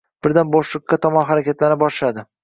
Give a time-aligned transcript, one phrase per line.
[0.27, 2.25] Birdan bo’shliqqa tomon harakatlana boshladi.